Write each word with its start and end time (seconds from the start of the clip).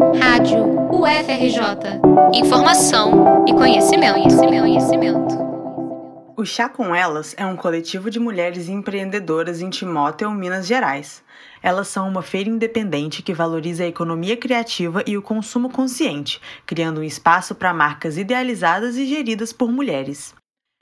Rádio 0.00 0.64
UFRJ. 0.90 2.00
Informação 2.32 3.44
e 3.46 3.52
conhecimento, 3.52 4.14
conhecimento, 4.14 4.60
conhecimento. 4.62 5.34
O 6.38 6.44
Chá 6.46 6.70
com 6.70 6.94
Elas 6.94 7.34
é 7.36 7.44
um 7.44 7.54
coletivo 7.54 8.10
de 8.10 8.18
mulheres 8.18 8.70
empreendedoras 8.70 9.60
em 9.60 9.68
Timóteo, 9.68 10.30
Minas 10.30 10.66
Gerais. 10.66 11.22
Elas 11.62 11.88
são 11.88 12.08
uma 12.08 12.22
feira 12.22 12.48
independente 12.48 13.22
que 13.22 13.34
valoriza 13.34 13.84
a 13.84 13.88
economia 13.88 14.38
criativa 14.38 15.04
e 15.06 15.18
o 15.18 15.22
consumo 15.22 15.68
consciente, 15.68 16.40
criando 16.64 17.02
um 17.02 17.04
espaço 17.04 17.54
para 17.54 17.74
marcas 17.74 18.16
idealizadas 18.16 18.96
e 18.96 19.04
geridas 19.04 19.52
por 19.52 19.70
mulheres. 19.70 20.34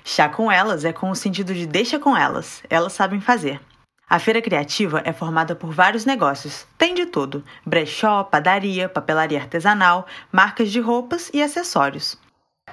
Chá 0.05 0.29
com 0.29 0.51
Elas 0.51 0.85
é 0.85 0.93
com 0.93 1.11
o 1.11 1.17
sentido 1.17 1.53
de 1.53 1.67
deixa 1.67 1.99
com 1.99 2.17
elas, 2.17 2.63
elas 2.71 2.93
sabem 2.93 3.21
fazer. 3.21 3.61
A 4.11 4.19
feira 4.19 4.41
criativa 4.41 5.03
é 5.05 5.13
formada 5.13 5.55
por 5.55 5.71
vários 5.71 6.07
negócios. 6.07 6.67
Tem 6.79 6.95
de 6.95 7.07
tudo: 7.07 7.45
brechó, 7.65 8.25
padaria, 8.25 8.89
papelaria 8.89 9.39
artesanal, 9.39 10.07
marcas 10.33 10.71
de 10.71 10.81
roupas 10.81 11.31
e 11.35 11.43
acessórios. 11.43 12.17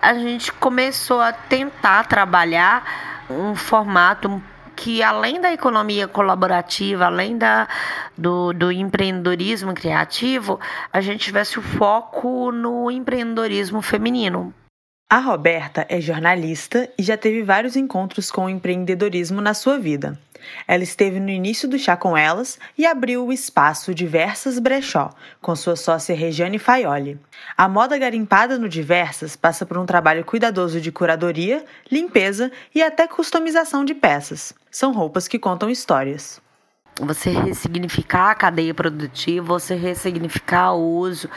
A 0.02 0.14
gente 0.14 0.52
começou 0.54 1.20
a 1.20 1.34
tentar 1.34 2.08
trabalhar 2.08 3.26
um 3.30 3.56
formato 3.56 4.42
que 4.76 5.02
além 5.02 5.40
da 5.40 5.52
economia 5.54 6.08
colaborativa, 6.08 7.06
além 7.06 7.38
da, 7.38 7.68
do, 8.18 8.52
do 8.54 8.72
empreendedorismo 8.72 9.74
criativo, 9.74 10.60
a 10.92 11.00
gente 11.00 11.26
tivesse 11.26 11.58
o 11.58 11.62
foco 11.62 12.52
no 12.52 12.92
empreendedorismo 12.92 13.82
feminino. 13.82 14.54
A 15.10 15.20
Roberta 15.20 15.86
é 15.88 16.02
jornalista 16.02 16.90
e 16.98 17.04
já 17.04 17.16
teve 17.16 17.44
vários 17.44 17.76
encontros 17.76 18.32
com 18.32 18.46
o 18.46 18.50
empreendedorismo 18.50 19.40
na 19.40 19.54
sua 19.54 19.78
vida. 19.78 20.20
Ela 20.68 20.84
esteve 20.84 21.20
no 21.20 21.30
início 21.30 21.68
do 21.68 21.78
Chá 21.78 21.96
com 21.96 22.18
Elas 22.18 22.60
e 22.78 22.86
abriu 22.86 23.26
o 23.26 23.34
espaço 23.34 23.94
Diversas 23.94 24.60
Brechó, 24.60 25.12
com 25.42 25.56
sua 25.56 25.76
sócia 25.76 26.16
Regiane 26.16 26.60
Faioli. 26.60 27.20
A 27.58 27.68
moda 27.68 27.98
garimpada 27.98 28.58
no 28.58 28.70
Diversas 28.70 29.36
passa 29.36 29.66
por 29.66 29.78
um 29.78 29.86
trabalho 29.86 30.26
cuidadoso 30.26 30.80
de 30.82 30.92
curadoria, 30.92 31.64
limpeza 31.92 32.52
e 32.74 32.82
até 32.82 33.08
customização 33.08 33.86
de 33.86 33.94
peças. 33.94 34.54
São 34.72 34.92
roupas 34.92 35.28
que 35.28 35.40
contam 35.40 35.70
histórias 35.70 36.44
você 37.02 37.30
ressignificar 37.30 38.32
a 38.32 38.36
cadeia 38.36 38.74
produtiva, 38.74 39.46
você 39.46 39.76
ressignificar 39.76 40.74
o 40.74 40.98
uso, 40.98 41.30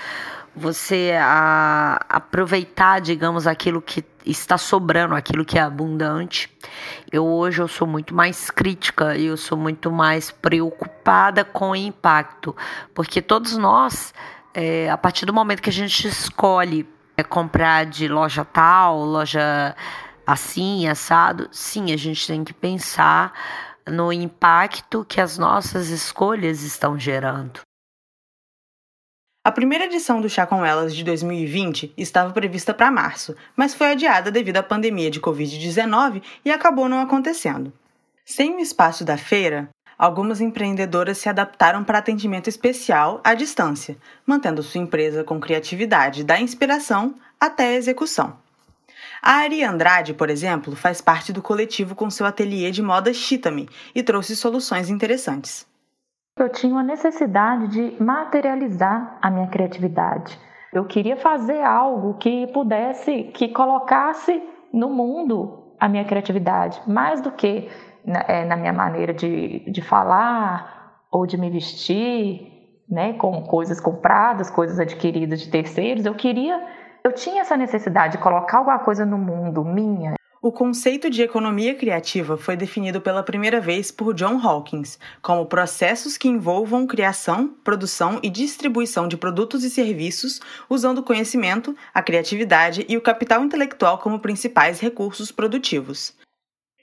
você 0.55 1.13
a, 1.19 2.05
aproveitar, 2.09 3.01
digamos, 3.01 3.47
aquilo 3.47 3.81
que 3.81 4.05
está 4.25 4.59
sobrando, 4.59 5.15
aquilo 5.15 5.45
que 5.45 5.59
é 5.59 5.63
abundante. 5.63 6.51
Eu 7.11 7.25
hoje 7.27 7.63
eu 7.63 7.69
sou 7.69 7.87
muito 7.87 8.15
mais 8.15 8.51
crítica 8.51 9.17
e 9.17 9.27
eu 9.27 9.37
sou 9.37 9.57
muito 9.57 9.91
mais 9.91 10.31
preocupada 10.31 11.45
com 11.45 11.71
o 11.71 11.77
impacto, 11.77 12.55
porque 12.95 13.23
todos 13.23 13.57
nós, 13.57 14.13
é, 14.53 14.91
a 14.91 14.99
partir 14.99 15.25
do 15.25 15.33
momento 15.33 15.63
que 15.63 15.71
a 15.71 15.73
gente 15.73 16.07
escolhe 16.07 16.87
é, 17.17 17.23
comprar 17.23 17.87
de 17.87 18.09
loja 18.09 18.45
tal, 18.45 19.05
loja 19.05 19.75
assim, 20.27 20.87
assado, 20.87 21.49
sim, 21.51 21.93
a 21.93 21.97
gente 21.97 22.27
tem 22.27 22.45
que 22.45 22.53
pensar 22.53 23.33
no 23.87 24.13
impacto 24.13 25.05
que 25.09 25.21
as 25.21 25.39
nossas 25.39 25.89
escolhas 25.89 26.63
estão 26.63 26.99
gerando. 26.99 27.68
A 29.49 29.51
primeira 29.51 29.87
edição 29.87 30.21
do 30.21 30.29
Chá 30.29 30.45
com 30.45 30.63
Elas 30.63 30.95
de 30.95 31.03
2020 31.03 31.95
estava 31.97 32.35
prevista 32.35 32.75
para 32.75 32.91
março, 32.91 33.35
mas 33.57 33.73
foi 33.73 33.93
adiada 33.93 34.31
devido 34.31 34.59
à 34.59 34.63
pandemia 34.63 35.11
de 35.11 35.23
Covid-19 35.23 36.23
e 36.45 36.51
acabou 36.51 36.87
não 36.87 37.01
acontecendo. 37.01 37.73
Sem 38.27 38.57
o 38.57 38.61
espaço 38.61 39.07
da 39.07 39.17
feira, 39.17 39.71
algumas 39.97 40.43
empreendedoras 40.43 41.17
se 41.17 41.31
adaptaram 41.31 41.83
para 41.83 41.97
atendimento 41.97 42.51
especial 42.51 43.23
à 43.25 43.33
distância, 43.33 43.97
mantendo 44.27 44.63
sua 44.63 44.83
empresa 44.83 45.25
com 45.25 45.41
criatividade 45.41 46.25
da 46.25 46.39
inspiração 46.39 47.15
até 47.41 47.69
a 47.69 47.77
execução. 47.77 48.37
A 49.23 49.33
Ari 49.37 49.65
Andrade, 49.65 50.13
por 50.13 50.29
exemplo, 50.29 50.77
faz 50.77 51.01
parte 51.01 51.33
do 51.33 51.41
coletivo 51.41 51.95
com 51.95 52.11
seu 52.11 52.27
ateliê 52.27 52.71
de 52.71 52.83
moda 52.83 53.15
Chitami 53.15 53.67
e 53.95 54.03
trouxe 54.03 54.37
soluções 54.37 54.91
interessantes 54.91 55.67
eu 56.43 56.49
tinha 56.49 56.73
uma 56.73 56.83
necessidade 56.83 57.69
de 57.69 58.03
materializar 58.03 59.19
a 59.21 59.31
minha 59.31 59.49
criatividade. 59.49 60.39
Eu 60.73 60.85
queria 60.85 61.17
fazer 61.17 61.63
algo 61.63 62.15
que 62.15 62.47
pudesse, 62.49 63.25
que 63.35 63.49
colocasse 63.49 64.43
no 64.73 64.91
mundo 64.91 65.75
a 65.81 65.89
minha 65.89 66.05
criatividade, 66.05 66.81
mais 66.87 67.21
do 67.21 67.33
que 67.33 67.69
na, 68.05 68.21
é, 68.29 68.45
na 68.45 68.57
minha 68.57 68.73
maneira 68.73 69.15
de, 69.15 69.61
de 69.71 69.81
falar 69.81 71.03
ou 71.11 71.27
de 71.27 71.39
me 71.39 71.51
vestir, 71.51 72.59
né, 72.89 73.15
com 73.15 73.43
coisas 73.43 73.81
compradas, 73.81 74.51
coisas 74.51 74.79
adquiridas 74.79 75.41
de 75.41 75.51
terceiros. 75.51 76.05
Eu 76.05 76.15
queria, 76.15 76.63
eu 77.05 77.13
tinha 77.13 77.43
essa 77.43 77.57
necessidade 77.57 78.17
de 78.17 78.23
colocar 78.23 78.59
alguma 78.59 78.79
coisa 78.79 79.07
no 79.07 79.19
mundo 79.19 79.65
minha, 79.65 80.15
o 80.41 80.53
conceito 80.53 81.11
de 81.11 81.21
economia 81.21 81.75
criativa 81.75 82.37
foi 82.37 82.57
definido 82.57 83.01
pela 83.01 83.25
primeira 83.25 83.61
vez 83.61 83.91
por 83.91 84.15
John 84.15 84.41
Hawkins 84.41 84.99
como 85.21 85.47
processos 85.47 86.17
que 86.17 86.29
envolvam 86.29 86.87
criação, 86.87 87.49
produção 87.65 88.21
e 88.23 88.31
distribuição 88.31 89.09
de 89.09 89.17
produtos 89.17 89.65
e 89.65 89.71
serviços 89.71 90.41
usando 90.71 90.99
o 90.99 91.03
conhecimento, 91.03 91.77
a 91.93 92.03
criatividade 92.03 92.87
e 92.89 92.97
o 92.97 93.01
capital 93.01 93.43
intelectual 93.43 93.99
como 93.99 94.21
principais 94.21 94.79
recursos 94.79 95.33
produtivos. 95.33 96.15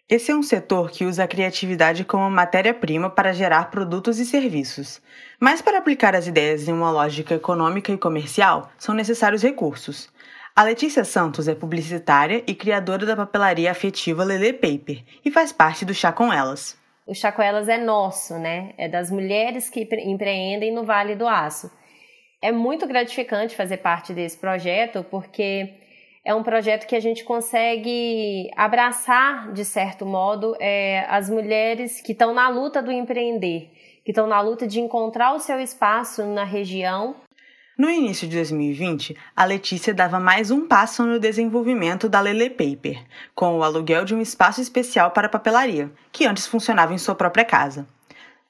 Esse 0.08 0.30
é 0.32 0.36
um 0.36 0.44
setor 0.44 0.92
que 0.92 1.06
usa 1.06 1.24
a 1.24 1.28
criatividade 1.28 2.04
como 2.04 2.30
matéria-prima 2.30 3.10
para 3.10 3.34
gerar 3.34 3.72
produtos 3.72 4.20
e 4.20 4.26
serviços. 4.26 5.02
Mas 5.40 5.64
para 5.64 5.80
aplicar 5.80 6.16
as 6.16 6.28
ideias 6.28 6.68
em 6.68 6.74
uma 6.74 6.92
lógica 6.92 7.34
econômica 7.34 7.92
e 7.92 7.98
comercial, 7.98 8.72
são 8.78 8.94
necessários 8.94 9.42
recursos. 9.42 10.08
A 10.58 10.64
Letícia 10.64 11.04
Santos 11.04 11.50
é 11.50 11.54
publicitária 11.54 12.42
e 12.48 12.56
criadora 12.56 13.06
da 13.06 13.14
papelaria 13.14 13.70
afetiva 13.70 14.24
Lele 14.24 14.54
Paper 14.54 15.04
e 15.26 15.30
faz 15.30 15.52
parte 15.52 15.84
do 15.84 15.94
Chá 15.94 16.14
com 16.14 16.32
Elas. 16.32 16.78
O 17.06 17.14
Chá 17.14 17.30
com 17.30 17.42
Elas 17.42 17.68
é 17.68 17.78
nosso, 17.78 18.36
né? 18.36 18.74
É 18.78 18.88
das 18.88 19.12
mulheres 19.12 19.70
que 19.70 19.86
empreendem 20.06 20.74
no 20.74 20.86
Vale 20.86 21.14
do 21.14 21.28
Aço. 21.28 21.70
É 22.42 22.54
muito 22.54 22.88
gratificante 22.88 23.54
fazer 23.54 23.80
parte 23.80 24.14
desse 24.14 24.38
projeto 24.38 25.06
porque 25.12 25.74
é 26.24 26.34
um 26.34 26.42
projeto 26.42 26.88
que 26.88 26.96
a 26.96 27.02
gente 27.02 27.26
consegue 27.26 28.50
abraçar, 28.56 29.52
de 29.52 29.66
certo 29.66 30.06
modo, 30.06 30.56
é, 30.62 31.06
as 31.10 31.30
mulheres 31.30 32.00
que 32.00 32.14
estão 32.14 32.34
na 32.34 32.48
luta 32.48 32.82
do 32.82 32.94
empreender, 32.94 33.70
que 34.06 34.12
estão 34.12 34.26
na 34.26 34.40
luta 34.40 34.66
de 34.66 34.80
encontrar 34.80 35.34
o 35.34 35.40
seu 35.40 35.60
espaço 35.60 36.24
na 36.24 36.46
região 36.46 37.14
no 37.78 37.90
início 37.90 38.25
de 38.25 38.38
2020, 38.38 39.18
a 39.36 39.44
Letícia 39.44 39.94
dava 39.94 40.18
mais 40.18 40.50
um 40.50 40.66
passo 40.66 41.03
no 41.03 41.19
desenvolvimento 41.19 42.08
da 42.08 42.22
Lele 42.22 42.50
Paper, 42.50 43.03
com 43.36 43.58
o 43.58 43.63
aluguel 43.63 44.06
de 44.06 44.16
um 44.16 44.22
espaço 44.22 44.62
especial 44.62 45.12
para 45.12 45.28
papelaria, 45.28 45.91
que 46.09 46.25
antes 46.25 46.47
funcionava 46.47 46.94
em 46.94 46.97
sua 46.97 47.16
própria 47.16 47.44
casa. 47.44 47.85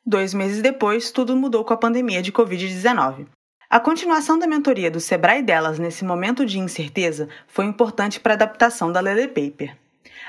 Dois 0.06 0.32
meses 0.36 0.62
depois, 0.62 1.10
tudo 1.10 1.36
mudou 1.36 1.66
com 1.66 1.74
a 1.74 1.78
pandemia 1.78 2.22
de 2.22 2.32
Covid-19. 2.32 3.26
A 3.68 3.80
continuação 3.80 4.38
da 4.38 4.46
mentoria 4.46 4.92
do 4.92 5.00
Sebrae 5.00 5.42
delas 5.42 5.80
nesse 5.80 6.06
momento 6.06 6.46
de 6.46 6.60
incerteza 6.60 7.28
foi 7.48 7.66
importante 7.66 8.20
para 8.20 8.34
a 8.34 8.36
adaptação 8.36 8.92
da 8.92 9.00
Lele 9.00 9.28
Paper. 9.28 9.76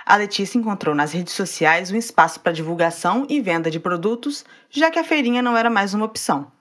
A 0.06 0.16
Letícia 0.16 0.56
encontrou 0.56 0.94
nas 0.94 1.12
redes 1.12 1.34
sociais 1.34 1.90
um 1.90 1.96
espaço 1.96 2.40
para 2.40 2.52
divulgação 2.52 3.26
e 3.28 3.42
venda 3.42 3.70
de 3.70 3.78
produtos, 3.78 4.42
já 4.70 4.90
que 4.90 4.98
a 4.98 5.04
feirinha 5.04 5.42
não 5.42 5.54
era 5.54 5.68
mais 5.68 5.92
uma 5.92 6.06
opção 6.06 6.55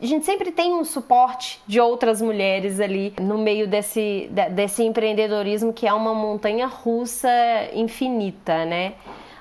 a 0.00 0.06
gente 0.06 0.26
sempre 0.26 0.50
tem 0.50 0.74
um 0.74 0.84
suporte 0.84 1.62
de 1.66 1.80
outras 1.80 2.20
mulheres 2.20 2.80
ali 2.80 3.14
no 3.20 3.38
meio 3.38 3.66
desse, 3.66 4.28
desse 4.52 4.82
empreendedorismo 4.82 5.72
que 5.72 5.86
é 5.86 5.92
uma 5.92 6.12
montanha 6.12 6.66
russa 6.66 7.30
infinita, 7.72 8.64
né? 8.64 8.94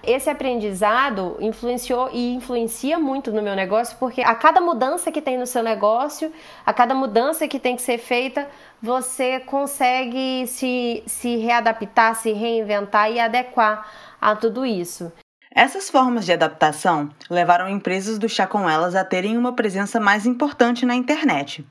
Esse 0.05 0.29
aprendizado 0.29 1.37
influenciou 1.39 2.09
e 2.11 2.33
influencia 2.35 2.99
muito 2.99 3.31
no 3.31 3.41
meu 3.41 3.55
negócio, 3.55 3.95
porque 3.97 4.21
a 4.21 4.35
cada 4.35 4.59
mudança 4.59 5.09
que 5.09 5.21
tem 5.21 5.37
no 5.37 5.47
seu 5.47 5.63
negócio, 5.63 6.29
a 6.65 6.73
cada 6.73 6.93
mudança 6.93 7.47
que 7.47 7.57
tem 7.57 7.77
que 7.77 7.81
ser 7.81 7.97
feita, 7.97 8.45
você 8.81 9.39
consegue 9.39 10.45
se, 10.45 11.03
se 11.07 11.37
readaptar, 11.37 12.15
se 12.15 12.33
reinventar 12.33 13.09
e 13.09 13.19
adequar 13.19 13.89
a 14.19 14.35
tudo 14.35 14.65
isso. 14.65 15.09
Essas 15.55 15.87
formas 15.87 16.25
de 16.25 16.33
adaptação 16.33 17.11
levaram 17.29 17.69
empresas 17.69 18.17
do 18.17 18.27
chá 18.27 18.47
com 18.47 18.67
elas 18.67 18.95
a 18.95 19.05
terem 19.05 19.37
uma 19.37 19.53
presença 19.53 19.99
mais 19.99 20.25
importante 20.25 20.83
na 20.83 20.95
internet. 20.95 21.63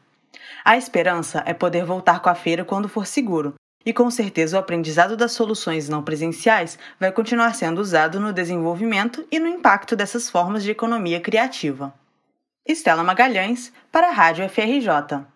A 0.65 0.77
esperança 0.77 1.43
é 1.45 1.53
poder 1.53 1.85
voltar 1.85 2.21
com 2.21 2.29
a 2.29 2.35
feira 2.35 2.65
quando 2.65 2.89
for 2.89 3.05
seguro, 3.05 3.55
e 3.85 3.93
com 3.93 4.09
certeza 4.09 4.57
o 4.57 4.61
aprendizado 4.61 5.17
das 5.17 5.33
soluções 5.33 5.89
não 5.89 6.01
presenciais 6.01 6.79
vai 7.01 7.11
continuar 7.11 7.57
sendo 7.57 7.81
usado 7.81 8.21
no 8.21 8.33
desenvolvimento 8.33 9.27
e 9.33 9.41
no 9.41 9.49
impacto 9.49 9.97
dessas 9.97 10.31
formas 10.31 10.63
de 10.63 10.71
economia 10.71 11.21
criativa. 11.21 11.93
Estela 12.65 13.03
Magalhães, 13.03 13.73
para 13.91 14.11
a 14.11 14.13
Rádio 14.13 14.49
FRJ. 14.49 15.27